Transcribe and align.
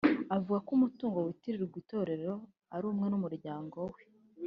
avuga 0.35 0.57
ko 0.65 0.69
umutungo 0.77 1.17
witirirwa 1.25 1.75
itorero 1.83 2.33
ari 2.75 2.85
uwe 2.89 3.07
n’umuryango 3.11 3.77
we 3.93 4.01